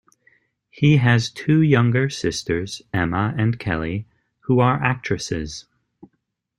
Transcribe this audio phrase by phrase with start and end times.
[0.71, 4.07] He has two younger sisters, Emma and Kelly,
[4.39, 5.65] who are actresses.